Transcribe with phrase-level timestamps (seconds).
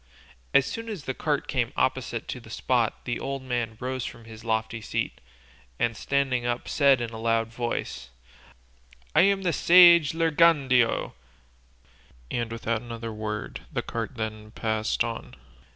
[0.51, 4.43] As soon as the cart came opposite the spot the old man rose from his
[4.43, 5.21] lofty seat,
[5.77, 8.09] and standing up said in a loud voice,
[9.13, 11.13] "I am the sage Lirgandeo,"
[12.31, 15.35] and without another word the cart then passed on.